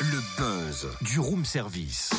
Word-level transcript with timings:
Le 0.00 0.20
buzz 0.36 0.88
du 1.02 1.20
room 1.20 1.44
service. 1.44 2.10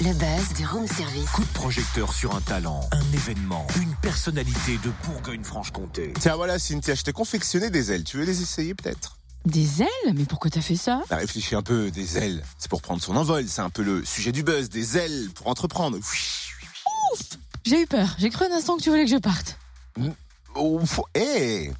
Le 0.00 0.12
buzz 0.12 0.54
du 0.56 0.66
room 0.66 0.86
service. 0.88 1.30
Coup 1.30 1.42
de 1.44 1.52
projecteur 1.52 2.12
sur 2.12 2.34
un 2.34 2.40
talent, 2.40 2.80
un 2.92 3.12
événement, 3.12 3.66
une 3.80 3.94
personnalité 4.02 4.78
de 4.84 4.90
Bourgogne-Franche-Comté. 5.06 6.14
Tiens, 6.18 6.34
voilà, 6.36 6.58
Cynthia, 6.58 6.94
je 6.96 7.02
t'ai 7.02 7.12
confectionné 7.12 7.70
des 7.70 7.92
ailes. 7.92 8.02
Tu 8.04 8.16
veux 8.16 8.24
les 8.24 8.42
essayer 8.42 8.74
peut-être? 8.74 9.16
Des 9.44 9.82
ailes? 9.82 10.14
Mais 10.14 10.24
pourquoi 10.24 10.50
t'as 10.50 10.60
fait 10.60 10.76
ça? 10.76 11.02
Bah, 11.08 11.16
Réfléchis 11.16 11.54
un 11.54 11.62
peu, 11.62 11.90
des 11.92 12.18
ailes. 12.18 12.42
C'est 12.58 12.68
pour 12.70 12.82
prendre 12.82 13.00
son 13.02 13.14
envol. 13.16 13.44
C'est 13.48 13.62
un 13.62 13.70
peu 13.70 13.82
le 13.82 14.04
sujet 14.04 14.32
du 14.32 14.42
buzz. 14.42 14.68
Des 14.68 14.98
ailes 14.98 15.30
pour 15.34 15.46
entreprendre. 15.46 15.96
J'ai 17.64 17.82
eu 17.82 17.86
peur. 17.86 18.16
J'ai 18.18 18.30
cru 18.30 18.46
un 18.46 18.52
instant 18.56 18.76
que 18.76 18.82
tu 18.82 18.90
voulais 18.90 19.04
que 19.04 19.10
je 19.10 19.16
parte. 19.16 19.56
Oh, 20.54 20.80
faut- 20.86 21.06
hé 21.14 21.70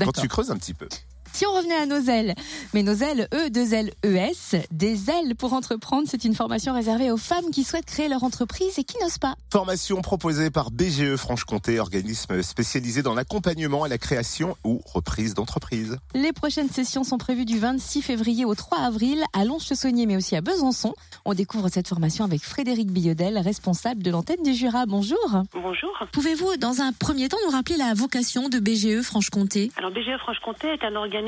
Quand 0.00 0.12
tu 0.12 0.28
creuses 0.28 0.50
un 0.50 0.56
petit 0.56 0.74
peu. 0.74 0.88
Si 1.34 1.44
on 1.48 1.52
revenait 1.52 1.74
à 1.74 1.86
nos 1.86 2.00
ailes, 2.00 2.36
mais 2.74 2.84
nos 2.84 2.94
ailes, 2.94 3.26
E, 3.34 3.50
deux 3.50 3.74
ailes, 3.74 3.90
ES, 4.04 4.56
des 4.70 5.10
ailes 5.10 5.34
pour 5.34 5.52
entreprendre, 5.52 6.06
c'est 6.08 6.24
une 6.24 6.36
formation 6.36 6.72
réservée 6.72 7.10
aux 7.10 7.16
femmes 7.16 7.50
qui 7.50 7.64
souhaitent 7.64 7.86
créer 7.86 8.08
leur 8.08 8.22
entreprise 8.22 8.78
et 8.78 8.84
qui 8.84 8.96
n'osent 9.02 9.18
pas. 9.18 9.34
Formation 9.52 10.00
proposée 10.00 10.52
par 10.52 10.70
BGE 10.70 11.16
Franche-Comté, 11.16 11.80
organisme 11.80 12.40
spécialisé 12.40 13.02
dans 13.02 13.14
l'accompagnement 13.14 13.82
à 13.82 13.88
la 13.88 13.98
création 13.98 14.56
ou 14.62 14.80
reprise 14.84 15.34
d'entreprise. 15.34 15.98
Les 16.14 16.32
prochaines 16.32 16.70
sessions 16.70 17.02
sont 17.02 17.18
prévues 17.18 17.46
du 17.46 17.58
26 17.58 18.02
février 18.02 18.44
au 18.44 18.54
3 18.54 18.78
avril 18.78 19.20
à 19.32 19.44
Lons-le-Saunier, 19.44 20.06
mais 20.06 20.16
aussi 20.16 20.36
à 20.36 20.40
Besançon. 20.40 20.94
On 21.24 21.34
découvre 21.34 21.68
cette 21.68 21.88
formation 21.88 22.24
avec 22.24 22.42
Frédéric 22.44 22.92
Billodel, 22.92 23.38
responsable 23.38 24.04
de 24.04 24.12
l'antenne 24.12 24.44
du 24.44 24.54
Jura. 24.54 24.86
Bonjour. 24.86 25.18
Bonjour. 25.52 25.90
Pouvez-vous, 26.12 26.58
dans 26.58 26.80
un 26.80 26.92
premier 26.92 27.28
temps, 27.28 27.38
nous 27.44 27.50
rappeler 27.50 27.76
la 27.76 27.92
vocation 27.92 28.48
de 28.48 28.60
BGE 28.60 29.02
Franche-Comté? 29.02 29.72
Alors 29.76 29.90
BGE 29.90 30.16
Franche-Comté 30.20 30.68
est 30.68 30.84
un 30.84 30.94
organisme 30.94 31.23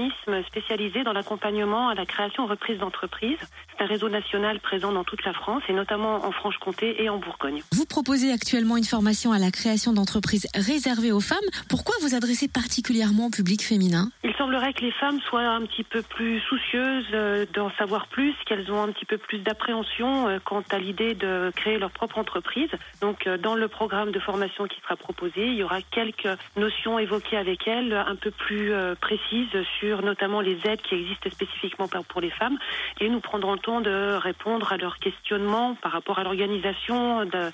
spécialisé 0.46 1.02
dans 1.04 1.12
l'accompagnement 1.12 1.88
à 1.88 1.94
la 1.94 2.06
création 2.06 2.46
et 2.46 2.50
reprise 2.50 2.78
d'entreprises. 2.78 3.38
C'est 3.76 3.84
un 3.84 3.86
réseau 3.86 4.08
national 4.08 4.60
présent 4.60 4.92
dans 4.92 5.04
toute 5.04 5.24
la 5.24 5.32
France 5.32 5.62
et 5.68 5.72
notamment 5.72 6.24
en 6.24 6.32
Franche-Comté 6.32 7.02
et 7.02 7.08
en 7.08 7.18
Bourgogne. 7.18 7.62
Vous 7.72 7.86
proposez 7.86 8.32
actuellement 8.32 8.76
une 8.76 8.84
formation 8.84 9.32
à 9.32 9.38
la 9.38 9.50
création 9.50 9.92
d'entreprises 9.92 10.46
réservée 10.54 11.12
aux 11.12 11.20
femmes. 11.20 11.38
Pourquoi 11.68 11.94
vous 12.02 12.14
adressez 12.14 12.48
particulièrement 12.48 13.26
au 13.26 13.30
public 13.30 13.62
féminin? 13.62 14.10
Il 14.24 14.32
semblerait 14.36 14.72
que 14.72 14.82
les 14.82 14.92
femmes 14.92 15.20
soient 15.20 15.40
un 15.40 15.62
petit 15.62 15.84
peu 15.84 16.02
plus 16.02 16.40
soucieuses 16.40 17.06
euh, 17.12 17.46
d'en 17.54 17.70
savoir 17.72 18.06
plus, 18.08 18.34
qu'elles 18.46 18.70
ont 18.70 18.82
un 18.82 18.92
petit 18.92 19.04
peu 19.04 19.18
plus 19.18 19.38
d'appréhension 19.38 20.28
euh, 20.28 20.38
quant 20.44 20.62
à 20.70 20.78
l'idée 20.78 21.14
de 21.14 21.50
créer 21.54 21.78
leur 21.78 21.90
propre 21.90 22.18
entreprise. 22.18 22.70
Donc 23.00 23.26
euh, 23.26 23.38
dans 23.38 23.54
le 23.54 23.68
programme 23.68 24.12
de 24.12 24.20
formation 24.20 24.66
qui 24.66 24.80
sera 24.80 24.96
proposé, 24.96 25.46
il 25.46 25.54
y 25.54 25.62
aura 25.62 25.80
quelques 25.82 26.28
notions 26.56 26.98
évoquées 26.98 27.36
avec 27.36 27.66
elles, 27.66 27.92
un 27.92 28.16
peu 28.16 28.30
plus 28.30 28.72
précises 29.00 29.56
sur 29.78 30.02
notamment 30.02 30.40
les 30.40 30.58
aides 30.64 30.80
qui 30.82 30.94
existent 30.94 31.30
spécifiquement 31.30 31.88
pour- 31.88 32.20
les 32.20 32.30
femmes. 32.30 32.56
Et 33.00 33.08
nous 33.08 33.20
prendrons 33.20 33.52
le 33.52 33.58
temps 33.58 33.80
de 33.80 34.14
répondre 34.16 34.72
à 34.72 34.76
leurs 34.78 34.98
questionnements 34.98 35.74
par 35.74 35.92
rapport 35.92 36.18
à 36.18 36.24
l'organisation 36.24 37.24
de, 37.24 37.50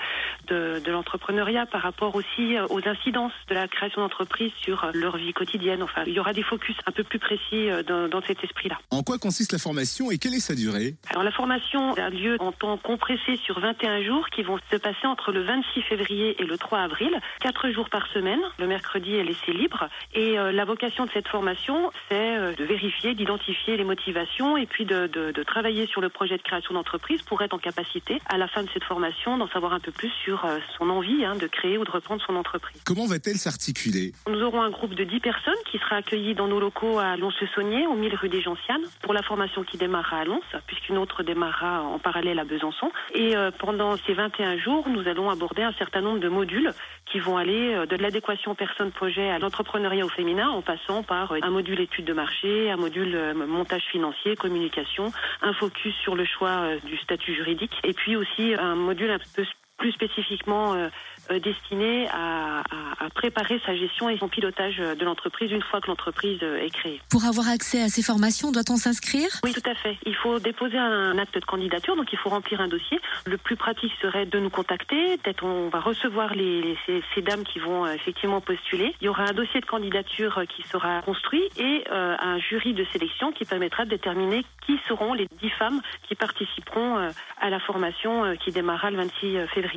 de, 0.49 0.91
l'entrepreneuriat, 0.91 1.67
par 1.67 1.83
rapport 1.83 2.15
aussi 2.15 2.57
aux 2.71 2.87
incidences 2.87 3.33
de 3.49 3.55
la 3.55 3.67
création 3.67 4.03
d'entreprise 4.03 4.53
sur 4.61 4.87
leur 4.95 5.17
vie 5.17 5.33
quotidienne. 5.33 5.83
Enfin, 5.83 6.05
il 6.07 6.13
y 6.13 6.21
aura 6.21 6.33
des 6.33 6.43
focus 6.43 6.72
un 6.87 6.93
peu 6.93 7.05
plus 7.05 7.19
précis 7.19 7.69
euh, 7.71 7.83
dans, 7.83 8.09
dans 8.09 8.23
cet 8.23 8.43
esprit-là. 8.45 8.79
En 8.91 9.03
quoi 9.03 9.19
consiste 9.19 9.53
la 9.53 9.59
formation 9.59 10.11
et 10.11 10.19
quelle 10.19 10.35
est 10.35 10.41
sa 10.41 10.55
durée? 10.55 10.95
Alors 11.11 11.23
la 11.25 11.33
formation 11.33 11.95
a 11.95 12.11
lieu 12.11 12.37
en 12.41 12.53
temps 12.53 12.77
compressé 12.77 13.37
sur 13.45 13.61
21 13.61 14.03
jours 14.03 14.29
qui 14.31 14.43
vont 14.43 14.59
se 14.71 14.77
passer 14.77 15.07
entre 15.07 15.33
le 15.33 15.43
26 15.43 15.83
février 15.83 16.37
et 16.41 16.45
le 16.45 16.57
3 16.59 16.81
avril, 16.81 17.11
quatre 17.41 17.71
jours 17.71 17.89
par 17.91 18.07
semaine. 18.09 18.41
Le 18.59 18.67
mercredi 18.67 19.15
est 19.15 19.25
laissé 19.25 19.53
libre 19.53 19.89
et 20.15 20.39
euh, 20.39 20.53
la 20.53 20.65
vocation 20.65 21.07
de 21.07 21.11
cette 21.13 21.29
formation, 21.29 21.91
c'est 22.09 22.37
euh, 22.39 22.55
de 22.55 22.65
vérifier, 22.65 23.15
d'identifier 23.15 23.77
les 23.77 23.85
motivations 23.85 24.57
et 24.57 24.67
puis 24.67 24.85
de, 24.85 25.07
de- 25.07 25.33
de 25.33 25.43
travailler 25.43 25.87
sur 25.87 26.01
le 26.01 26.09
projet 26.09 26.37
de 26.37 26.43
création 26.43 26.75
d'entreprise 26.75 27.23
pour 27.23 27.43
être 27.43 27.53
en 27.55 27.59
capacité 27.59 28.19
à 28.29 28.39
la 28.39 28.49
fin 28.49 28.63
de 28.63 28.69
cette 28.73 28.85
formation 28.85 29.37
d'en 29.39 29.49
savoir 29.49 29.73
un 29.73 29.81
peu 29.81 29.93
plus 29.93 30.11
sur 30.25 30.45
euh, 30.45 30.59
son 30.79 30.91
envie 30.91 31.25
hein, 31.25 31.37
de 31.37 31.47
créer 31.47 31.79
ou 31.79 31.85
de 31.85 31.91
reprendre 31.91 32.23
son 32.27 32.37
entreprise. 32.37 32.81
Comment 32.85 33.07
va-t-elle 33.07 33.37
s'articuler? 33.37 34.13
Nous 34.29 34.41
aurons 34.43 34.63
un 34.63 34.71
groupe 34.71 34.95
de 34.95 35.05
10 35.05 35.21
personnes 35.21 35.55
qui 35.71 35.79
sera 35.79 35.97
accueilli 35.97 36.35
dans 36.35 36.49
nos 36.49 36.61
locaux 36.63 37.01
à 37.01 37.17
Lons-le-Saunier, 37.17 37.89
au 37.89 37.95
1000 37.95 38.15
rue 38.15 38.29
des 38.29 38.41
Gentianes, 38.41 38.85
pour 39.03 39.13
la 39.13 39.23
formation 39.23 39.65
qui 39.65 39.79
démarrera 39.79 40.19
à 40.19 40.25
Lons, 40.25 40.41
puisqu'une 40.69 40.97
autre 40.97 41.25
démarrera 41.25 41.83
en 41.83 41.99
parallèle 41.99 42.39
à 42.39 42.45
Besançon. 42.45 42.93
Et 43.15 43.37
euh, 43.37 43.51
pendant 43.51 43.97
ces 43.97 44.15
21 44.15 44.59
jours, 44.59 44.89
nous 44.89 45.09
allons 45.09 45.29
aborder 45.29 45.63
un 45.63 45.73
certain 45.73 46.01
nombre 46.01 46.21
de 46.21 46.29
modules 46.29 46.71
qui 47.07 47.19
vont 47.19 47.37
aller 47.37 47.75
euh, 47.75 47.87
de 47.87 47.97
l'adéquation 47.97 48.55
personne-projet 48.55 49.29
à 49.29 49.41
l'entrepreneuriat 49.41 50.07
au 50.07 50.09
féminin, 50.09 50.51
en 50.51 50.63
passant 50.63 51.03
par 51.03 51.33
euh, 51.33 51.39
un 51.43 51.51
module 51.51 51.81
études 51.81 52.05
de 52.05 52.13
marché, 52.13 52.71
un 52.71 52.77
module 52.77 53.35
montage 53.35 53.83
financier, 53.91 54.37
communication, 54.37 55.11
un 55.43 55.53
focus 55.55 55.95
sur 55.97 56.15
le 56.15 56.25
choix 56.25 56.77
du 56.85 56.97
statut 56.99 57.35
juridique, 57.35 57.75
et 57.83 57.93
puis 57.93 58.15
aussi 58.15 58.55
un 58.55 58.77
module 58.77 59.11
un 59.11 59.19
peu 59.35 59.45
plus 59.83 59.91
spécifiquement 59.93 60.75
euh, 60.75 60.89
euh, 61.33 61.41
destiné 61.41 62.07
à, 62.11 62.61
à- 62.61 63.05
à 63.05 63.11
préparer 63.11 63.61
sa 63.67 63.75
gestion 63.75 64.09
et 64.09 64.17
son 64.19 64.29
pilotage 64.29 64.77
euh, 64.79 64.95
de 64.95 65.05
l'entreprise 65.05 65.51
une 65.51 65.63
fois 65.63 65.81
que 65.81 65.89
l'entreprise 65.89 66.41
est 66.43 66.71
créée. 66.71 67.01
Pour 67.11 67.25
avoir 67.25 67.49
accès 67.49 67.83
à 67.83 67.89
ces 67.89 68.03
formations, 68.03 68.53
doit-on 68.53 68.77
s'inscrire? 68.77 69.29
Oui, 69.45 69.53
tout 69.53 69.69
à 69.69 69.75
fait. 69.75 69.97
Il 70.07 70.15
faut 70.15 70.39
déposer 70.39 70.79
un 70.79 71.19
acte 71.19 71.35
de 71.35 71.45
candidature, 71.45 71.97
donc 71.97 72.13
il 72.13 72.19
faut 72.19 72.29
remplir 72.31 72.61
un 72.61 72.69
dossier. 72.69 73.01
Le 73.27 73.37
plus 73.39 73.57
pratique 73.57 73.91
serait 74.01 74.25
de 74.27 74.39
nous 74.39 74.51
contacter. 74.51 75.17
Peut-être 75.19 75.43
on 75.45 75.69
va 75.69 75.81
recevoir 75.81 76.35
les, 76.37 76.63
les- 76.63 76.79
ces, 76.87 77.03
ces 77.15 77.23
dames 77.23 77.43
qui 77.43 77.59
vont 77.59 77.85
effectivement 77.89 78.41
postuler. 78.41 78.95
Il 79.01 79.07
y 79.07 79.09
aura 79.09 79.25
un 79.25 79.33
dossier 79.33 79.61
de 79.61 79.67
candidature 79.67 80.43
qui 80.55 80.63
sera 80.69 81.03
construit 81.03 81.43
et 81.59 81.83
euh, 81.91 82.15
un 82.21 82.39
jury 82.39 82.73
de 82.73 82.85
sélection 82.93 83.33
qui 83.33 83.45
permettra 83.45 83.85
de 83.85 83.91
déterminer 83.91 84.45
qui 84.65 84.79
seront 84.87 85.13
les 85.15 85.27
dix 85.41 85.51
femmes 85.59 85.81
qui 86.07 86.15
participeront 86.15 87.11
à 87.41 87.51
la 87.51 87.59
formation 87.59 88.37
qui 88.37 88.53
démarrera 88.53 88.91
le 88.93 88.99
26 88.99 89.47
février. 89.53 89.72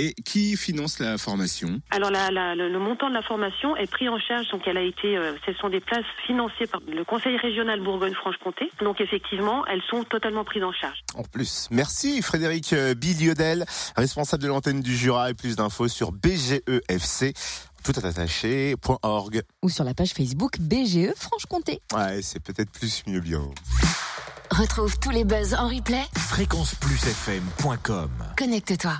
Et 0.00 0.14
qui 0.24 0.56
finance 0.56 1.00
la 1.00 1.18
formation 1.18 1.80
Alors 1.90 2.12
la- 2.12 2.30
la- 2.30 2.54
le, 2.54 2.68
le 2.70 2.78
montant 2.78 3.08
de 3.08 3.14
la 3.14 3.22
formation 3.22 3.74
est 3.76 3.90
pris 3.90 4.08
en 4.08 4.16
charge, 4.20 4.46
donc 4.52 4.62
elle 4.68 4.76
a 4.76 4.82
été, 4.82 5.16
euh, 5.16 5.34
ce 5.44 5.52
sont 5.54 5.68
des 5.70 5.80
places 5.80 6.04
financées 6.24 6.68
par 6.70 6.80
le 6.86 7.02
Conseil 7.04 7.36
régional 7.36 7.80
Bourgogne-Franche-Comté. 7.80 8.70
Donc 8.80 9.00
effectivement, 9.00 9.66
elles 9.66 9.82
sont 9.90 10.04
totalement 10.04 10.44
prises 10.44 10.62
en 10.62 10.70
charge. 10.72 10.98
En 11.16 11.24
plus, 11.24 11.66
merci 11.72 12.22
Frédéric 12.22 12.72
euh, 12.74 12.94
Billiodel, 12.94 13.66
responsable 13.96 14.44
de 14.44 14.48
l'antenne 14.48 14.82
du 14.82 14.96
Jura 14.96 15.30
et 15.30 15.34
plus 15.34 15.56
d'infos 15.56 15.88
sur 15.88 16.12
BGEFC, 16.12 17.34
tout 17.82 17.92
attaché.org. 17.96 19.42
Ou 19.64 19.68
sur 19.68 19.82
la 19.82 19.94
page 19.94 20.10
Facebook 20.10 20.60
BGE 20.60 21.12
Franche-Comté. 21.16 21.80
Ouais, 21.92 22.22
c'est 22.22 22.38
peut-être 22.40 22.70
plus 22.70 23.02
mieux 23.08 23.18
bien. 23.20 23.42
Retrouve 24.52 24.96
tous 25.00 25.10
les 25.10 25.24
buzz 25.24 25.54
en 25.54 25.66
replay. 25.68 26.02
Fréquenceplusfm.com 26.16 28.10
Connecte-toi. 28.38 28.94